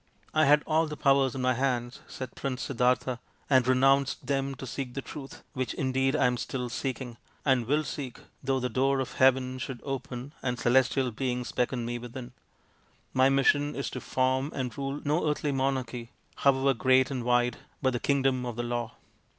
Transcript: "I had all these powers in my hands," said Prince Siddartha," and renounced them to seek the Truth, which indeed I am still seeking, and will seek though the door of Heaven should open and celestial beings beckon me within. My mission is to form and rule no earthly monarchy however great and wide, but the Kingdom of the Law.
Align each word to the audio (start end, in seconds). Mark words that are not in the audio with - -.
"I 0.33 0.45
had 0.45 0.63
all 0.65 0.87
these 0.87 0.97
powers 0.97 1.35
in 1.35 1.41
my 1.43 1.53
hands," 1.53 1.99
said 2.07 2.33
Prince 2.33 2.63
Siddartha," 2.63 3.19
and 3.51 3.67
renounced 3.67 4.25
them 4.25 4.55
to 4.55 4.65
seek 4.65 4.95
the 4.95 5.01
Truth, 5.03 5.43
which 5.53 5.75
indeed 5.75 6.15
I 6.15 6.25
am 6.25 6.37
still 6.37 6.69
seeking, 6.69 7.17
and 7.45 7.67
will 7.67 7.83
seek 7.83 8.19
though 8.43 8.59
the 8.59 8.67
door 8.67 8.99
of 8.99 9.13
Heaven 9.13 9.59
should 9.59 9.79
open 9.83 10.33
and 10.41 10.57
celestial 10.57 11.11
beings 11.11 11.51
beckon 11.51 11.85
me 11.85 11.99
within. 11.99 12.31
My 13.13 13.29
mission 13.29 13.75
is 13.75 13.91
to 13.91 14.01
form 14.01 14.51
and 14.55 14.75
rule 14.75 15.01
no 15.05 15.29
earthly 15.29 15.51
monarchy 15.51 16.09
however 16.37 16.73
great 16.73 17.11
and 17.11 17.23
wide, 17.23 17.57
but 17.79 17.93
the 17.93 17.99
Kingdom 17.99 18.43
of 18.43 18.55
the 18.55 18.63
Law. 18.63 18.93